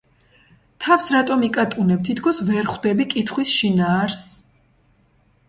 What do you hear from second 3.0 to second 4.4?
კითხვის შინაარსს?